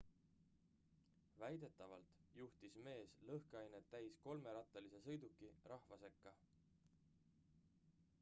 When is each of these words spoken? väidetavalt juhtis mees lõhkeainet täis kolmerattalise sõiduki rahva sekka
väidetavalt 1.41 2.15
juhtis 2.37 2.77
mees 2.87 3.13
lõhkeainet 3.27 3.85
täis 3.91 4.17
kolmerattalise 4.23 5.03
sõiduki 5.05 5.51
rahva 5.73 6.01
sekka 6.05 6.35